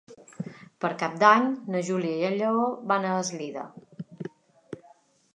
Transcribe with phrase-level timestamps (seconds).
[0.83, 1.43] Per Cap d'Any
[1.75, 2.63] na Júlia i en Lleó
[2.93, 3.67] van a Eslida.